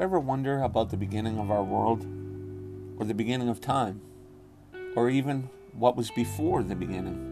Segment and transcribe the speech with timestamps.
[0.00, 2.06] ever wonder about the beginning of our world,
[2.96, 4.00] or the beginning of time,
[4.96, 7.26] or even what was before the beginning?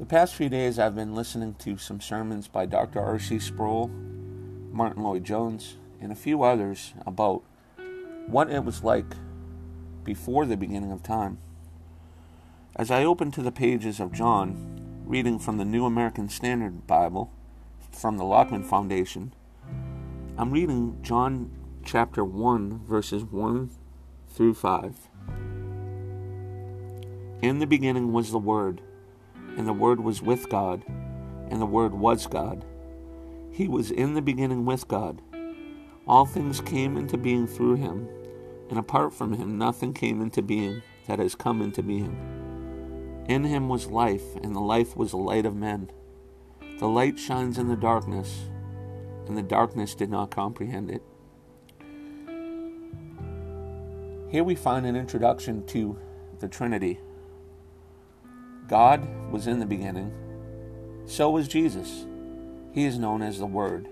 [0.00, 3.00] The past few days, I've been listening to some sermons by Dr.
[3.00, 3.38] R.C.
[3.38, 3.88] Sproul,
[4.72, 7.44] Martyn Lloyd-Jones, and a few others about
[8.26, 9.14] what it was like
[10.02, 11.38] before the beginning of time.
[12.74, 17.30] As I open to the pages of John, reading from the New American Standard Bible
[17.92, 19.34] from the Lockman Foundation,
[20.40, 21.50] I'm reading John
[21.84, 23.68] chapter 1, verses 1
[24.26, 24.96] through 5.
[27.42, 28.80] In the beginning was the Word,
[29.58, 30.82] and the Word was with God,
[31.50, 32.64] and the Word was God.
[33.52, 35.20] He was in the beginning with God.
[36.06, 38.08] All things came into being through him,
[38.70, 43.26] and apart from him, nothing came into being that has come into being.
[43.28, 45.90] In him was life, and the life was the light of men.
[46.78, 48.48] The light shines in the darkness,
[49.30, 51.02] and the darkness did not comprehend it.
[54.28, 55.96] Here we find an introduction to
[56.40, 56.98] the Trinity.
[58.66, 60.12] God was in the beginning,
[61.06, 62.06] so was Jesus.
[62.72, 63.86] He is known as the Word,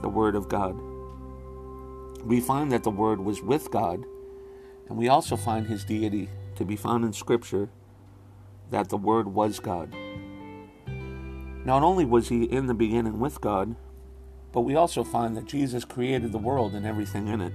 [0.00, 0.74] the Word of God.
[2.24, 4.02] We find that the Word was with God,
[4.88, 7.68] and we also find his deity to be found in Scripture
[8.70, 9.94] that the Word was God.
[11.66, 13.76] Not only was he in the beginning with God,
[14.54, 17.52] but we also find that Jesus created the world and everything in it.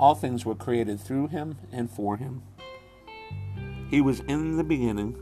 [0.00, 2.42] All things were created through him and for him.
[3.90, 5.16] He was in the beginning,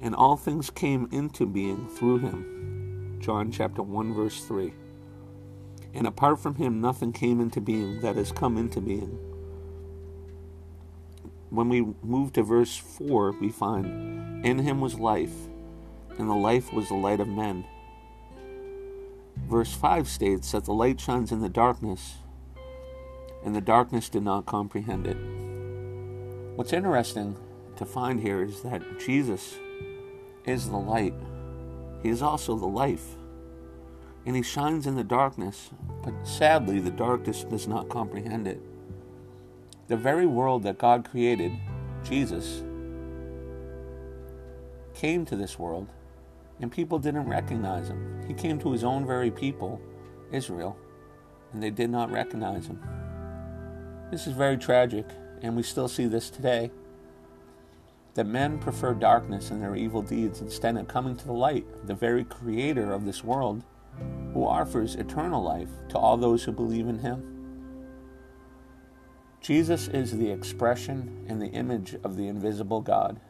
[0.00, 3.18] and all things came into being through him.
[3.20, 4.74] John chapter 1 verse 3.
[5.94, 9.18] And apart from him nothing came into being that has come into being.
[11.50, 15.46] When we move to verse 4, we find in him was life,
[16.18, 17.64] and the life was the light of men.
[19.48, 22.14] Verse 5 states that the light shines in the darkness,
[23.44, 25.16] and the darkness did not comprehend it.
[26.56, 27.36] What's interesting
[27.76, 29.56] to find here is that Jesus
[30.46, 31.14] is the light,
[32.02, 33.16] He is also the life,
[34.24, 35.70] and He shines in the darkness,
[36.02, 38.62] but sadly, the darkness does not comprehend it.
[39.88, 41.52] The very world that God created,
[42.02, 42.62] Jesus,
[44.94, 45.88] came to this world
[46.64, 48.24] and people didn't recognize him.
[48.26, 49.78] He came to his own very people,
[50.32, 50.78] Israel,
[51.52, 52.80] and they did not recognize him.
[54.10, 55.04] This is very tragic,
[55.42, 56.70] and we still see this today.
[58.14, 61.94] That men prefer darkness and their evil deeds instead of coming to the light, the
[61.94, 63.62] very creator of this world,
[64.32, 67.76] who offers eternal life to all those who believe in him.
[69.42, 73.20] Jesus is the expression and the image of the invisible God.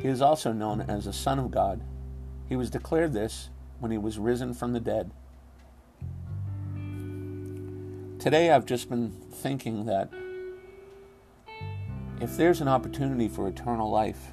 [0.00, 1.80] He is also known as the Son of God
[2.48, 5.10] he was declared this when he was risen from the dead.
[8.18, 10.10] Today, I've just been thinking that
[12.20, 14.32] if there's an opportunity for eternal life,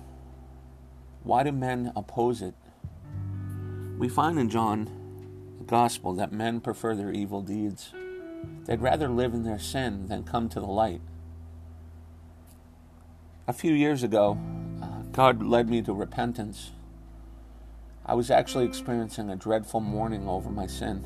[1.24, 2.56] why do men oppose it?
[4.00, 4.90] We find in John,
[5.60, 7.94] the Gospel, that men prefer their evil deeds.
[8.66, 11.02] They'd rather live in their sin than come to the light.
[13.48, 14.38] A few years ago,
[14.82, 16.72] uh, God led me to repentance
[18.08, 21.04] I was actually experiencing a dreadful mourning over my sin.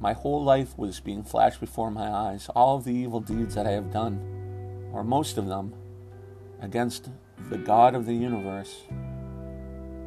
[0.00, 3.66] My whole life was being flashed before my eyes, all of the evil deeds that
[3.66, 5.74] I have done, or most of them,
[6.62, 7.10] against
[7.50, 8.84] the God of the universe,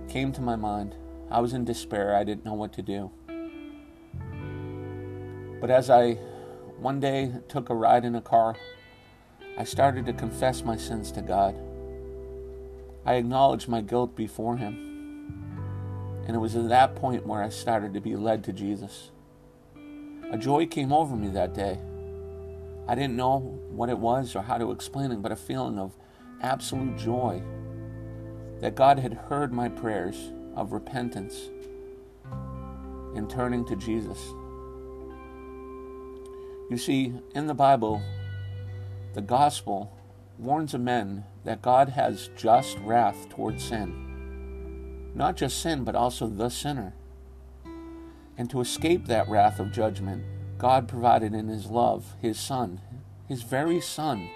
[0.09, 0.95] came to my mind.
[1.29, 2.15] I was in despair.
[2.15, 3.11] I didn't know what to do.
[5.61, 6.13] But as I
[6.79, 8.55] one day took a ride in a car,
[9.55, 11.55] I started to confess my sins to God.
[13.05, 14.94] I acknowledged my guilt before Him.
[16.25, 19.11] And it was at that point where I started to be led to Jesus.
[20.31, 21.79] A joy came over me that day.
[22.87, 25.95] I didn't know what it was or how to explain it, but a feeling of
[26.41, 27.41] absolute joy
[28.59, 31.49] that God had heard my prayers of repentance
[33.15, 34.19] and turning to Jesus.
[36.69, 38.01] You see, in the Bible,
[39.13, 39.95] the gospel
[40.39, 44.04] warns of men that God has just wrath towards sin
[45.15, 46.93] not just sin, but also the sinner.
[48.37, 50.25] And to escape that wrath of judgment,
[50.57, 52.81] God provided in His love His Son,
[53.27, 54.29] His very Son,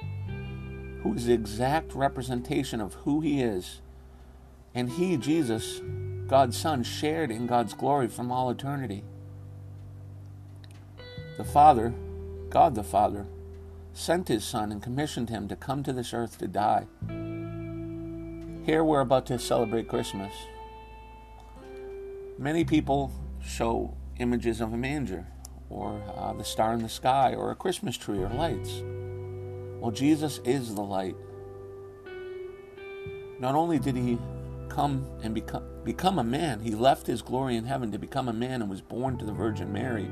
[1.04, 3.82] who is the exact representation of who He is.
[4.74, 5.82] And He, Jesus,
[6.28, 9.04] God's Son, shared in God's glory from all eternity.
[11.38, 11.94] The Father,
[12.50, 13.26] God the Father,
[13.94, 16.88] sent His Son and commissioned Him to come to this earth to die.
[18.66, 20.34] Here we're about to celebrate Christmas.
[22.40, 23.12] Many people
[23.44, 25.28] show images of a manger
[25.70, 28.82] or uh, the star in the sky or a Christmas tree or lights.
[29.82, 31.18] Well, Jesus is the light.
[33.42, 34.18] Not only did he
[34.70, 38.34] come and become, become a man, he left his glory in heaven to become a
[38.34, 40.10] man and was born to the Virgin Mary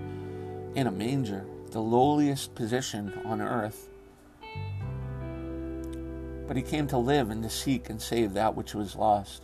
[0.75, 3.87] in a manger, the lowliest position on earth.
[6.45, 9.43] But he came to live and to seek and save that which was lost.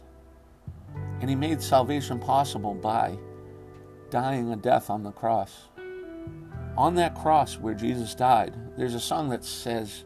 [1.24, 3.18] And he made salvation possible by
[4.10, 5.70] dying a death on the cross.
[6.76, 10.04] On that cross where Jesus died, there's a song that says,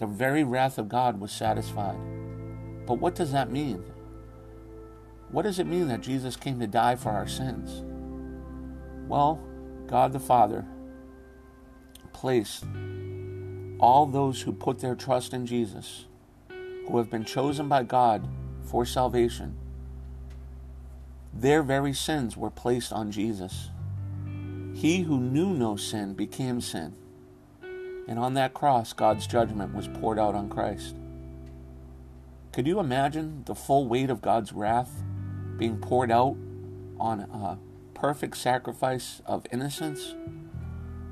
[0.00, 1.96] The very wrath of God was satisfied.
[2.86, 3.84] But what does that mean?
[5.30, 7.84] What does it mean that Jesus came to die for our sins?
[9.06, 9.40] Well,
[9.86, 10.66] God the Father
[12.12, 12.64] placed
[13.78, 16.06] all those who put their trust in Jesus,
[16.48, 18.26] who have been chosen by God
[18.60, 19.56] for salvation,
[21.40, 23.70] their very sins were placed on Jesus.
[24.74, 26.94] He who knew no sin became sin.
[28.08, 30.96] And on that cross, God's judgment was poured out on Christ.
[32.52, 35.04] Could you imagine the full weight of God's wrath
[35.58, 36.36] being poured out
[36.98, 37.58] on a
[37.94, 40.16] perfect sacrifice of innocence?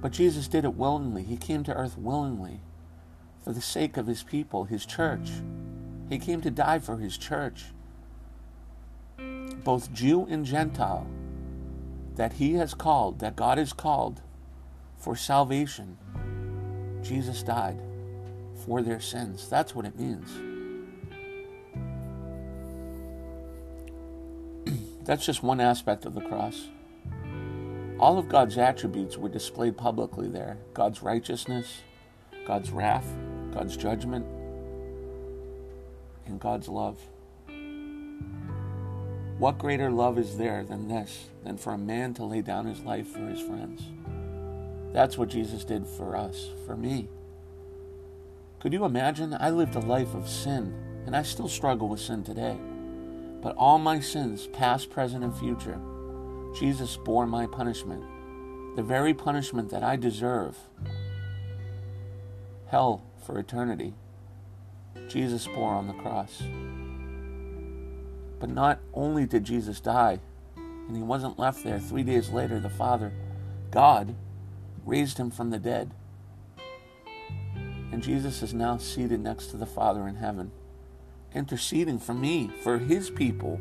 [0.00, 1.22] But Jesus did it willingly.
[1.22, 2.62] He came to earth willingly
[3.44, 5.30] for the sake of his people, his church.
[6.08, 7.66] He came to die for his church,
[9.66, 11.08] both Jew and Gentile,
[12.14, 14.22] that he has called, that God has called
[14.96, 15.98] for salvation.
[17.02, 17.80] Jesus died
[18.64, 19.48] for their sins.
[19.48, 20.30] That's what it means.
[25.04, 26.68] That's just one aspect of the cross.
[27.98, 31.80] All of God's attributes were displayed publicly there God's righteousness,
[32.46, 33.12] God's wrath,
[33.52, 34.26] God's judgment,
[36.24, 37.00] and God's love.
[39.38, 42.80] What greater love is there than this, than for a man to lay down his
[42.80, 43.82] life for his friends?
[44.94, 47.08] That's what Jesus did for us, for me.
[48.60, 49.36] Could you imagine?
[49.38, 50.74] I lived a life of sin,
[51.04, 52.56] and I still struggle with sin today.
[53.42, 55.78] But all my sins, past, present, and future,
[56.58, 58.04] Jesus bore my punishment,
[58.74, 60.56] the very punishment that I deserve
[62.68, 63.92] hell for eternity.
[65.08, 66.42] Jesus bore on the cross.
[68.38, 70.20] But not only did Jesus die,
[70.56, 73.12] and he wasn't left there, three days later, the Father,
[73.70, 74.14] God,
[74.84, 75.92] raised him from the dead.
[77.92, 80.50] And Jesus is now seated next to the Father in heaven
[81.36, 83.60] interceding for me, for his people,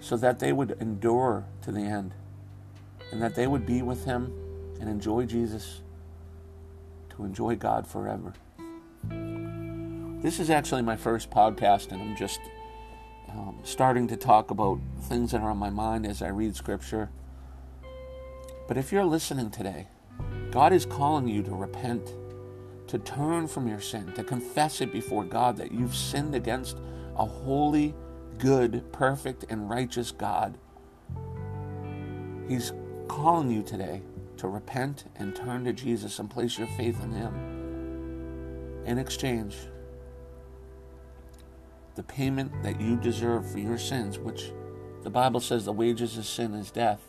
[0.00, 2.12] so that they would endure to the end
[3.12, 4.32] and that they would be with him
[4.80, 5.80] and enjoy Jesus,
[7.10, 8.32] to enjoy God forever.
[10.22, 12.40] This is actually my first podcast, and I'm just
[13.40, 17.08] um, starting to talk about things that are on my mind as I read Scripture.
[18.68, 19.88] But if you're listening today,
[20.50, 22.14] God is calling you to repent
[22.88, 26.76] to turn from your sin, to confess it before God that you've sinned against
[27.16, 27.94] a holy,
[28.38, 30.58] good, perfect, and righteous God.
[32.46, 32.72] He's
[33.08, 34.02] calling you today
[34.36, 38.82] to repent and turn to Jesus and place your faith in Him.
[38.84, 39.56] In exchange,
[42.00, 44.52] the payment that you deserve for your sins, which
[45.02, 47.02] the Bible says the wages of sin is death,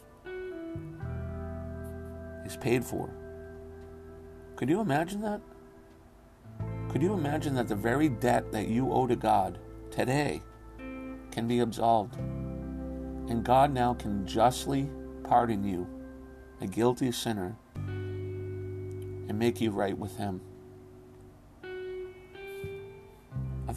[2.46, 3.10] is paid for.
[4.58, 5.40] Could you imagine that?
[6.90, 9.60] Could you imagine that the very debt that you owe to God
[9.92, 10.42] today
[11.32, 12.18] can be absolved?
[12.18, 14.90] And God now can justly
[15.24, 15.88] pardon you,
[16.60, 20.42] a guilty sinner, and make you right with Him.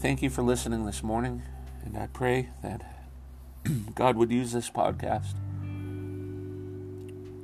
[0.04, 1.40] Thank you for listening this morning,
[1.82, 2.82] and I pray that
[3.94, 5.32] God would use this podcast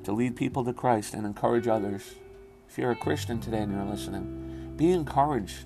[0.04, 2.16] to lead people to Christ and encourage others.
[2.68, 5.64] If you're a Christian today and you're listening, be encouraged.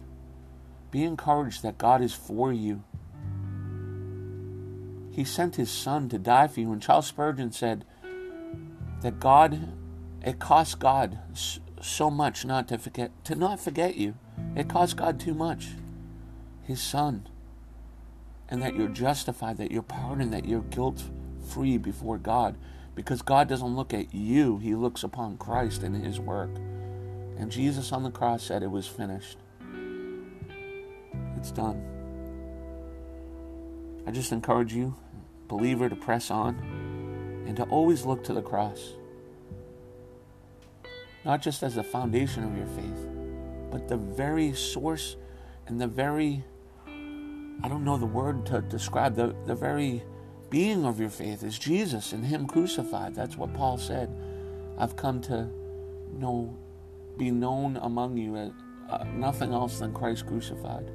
[0.92, 2.84] Be encouraged that God is for you.
[5.10, 6.70] He sent his son to die for you.
[6.70, 7.84] And Charles Spurgeon said
[9.00, 9.72] that God,
[10.22, 11.18] it cost God
[11.80, 14.14] so much not to forget, to not forget you.
[14.54, 15.70] It cost God too much.
[16.64, 17.28] His son.
[18.49, 21.02] And that you're justified, that you're pardoned, that you're guilt
[21.49, 22.56] free before God.
[22.94, 26.50] Because God doesn't look at you, He looks upon Christ and His work.
[27.38, 29.38] And Jesus on the cross said, It was finished.
[31.37, 31.83] It's done.
[34.06, 34.94] I just encourage you,
[35.49, 36.56] believer, to press on
[37.47, 38.92] and to always look to the cross.
[41.25, 43.09] Not just as the foundation of your faith,
[43.71, 45.16] but the very source
[45.66, 46.44] and the very,
[47.62, 50.02] I don't know the word to describe, the, the very
[50.50, 53.14] being of your faith is Jesus and Him crucified.
[53.14, 54.14] That's what Paul said.
[54.78, 55.49] I've come to
[56.12, 56.56] know,
[57.16, 58.50] be known among you as
[58.90, 60.90] uh, nothing else than Christ crucified.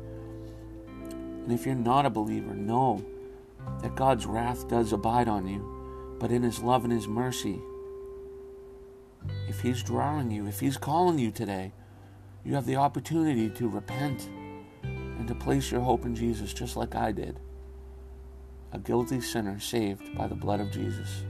[1.43, 3.03] And if you're not a believer, know
[3.81, 7.59] that God's wrath does abide on you, but in His love and His mercy,
[9.47, 11.73] if He's drawing you, if He's calling you today,
[12.43, 14.29] you have the opportunity to repent
[15.19, 17.39] and to place your hope in Jesus just like I did.
[18.71, 21.23] A guilty sinner saved by the blood of Jesus.